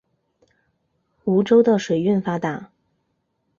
[1.25, 2.71] 梧州的水运发达。